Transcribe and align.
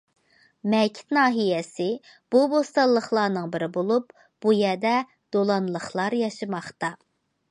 مەكىت 0.73 1.11
ناھىيەسى 1.17 1.85
بۇ 2.35 2.41
بوستانلىقلارنىڭ 2.53 3.51
بىرى 3.57 3.69
بولۇپ، 3.77 4.09
بۇ 4.47 4.53
يەردە« 4.63 4.97
دولانلىقلار» 5.37 6.19
ياشىماقتا. 6.25 6.93